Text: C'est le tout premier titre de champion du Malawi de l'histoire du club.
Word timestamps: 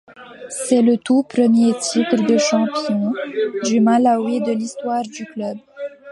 C'est 0.49 0.81
le 0.81 0.97
tout 0.97 1.21
premier 1.21 1.73
titre 1.77 2.25
de 2.25 2.35
champion 2.39 3.13
du 3.63 3.79
Malawi 3.81 4.41
de 4.41 4.51
l'histoire 4.51 5.03
du 5.03 5.27
club. 5.27 5.59